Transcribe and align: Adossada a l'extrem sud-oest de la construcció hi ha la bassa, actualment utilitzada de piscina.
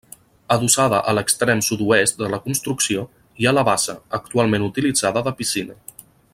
Adossada 0.53 1.01
a 1.11 1.11
l'extrem 1.17 1.61
sud-oest 1.67 2.23
de 2.23 2.31
la 2.35 2.39
construcció 2.47 3.05
hi 3.41 3.47
ha 3.51 3.55
la 3.59 3.67
bassa, 3.71 3.97
actualment 4.21 4.67
utilitzada 4.71 5.25
de 5.29 5.39
piscina. 5.43 5.81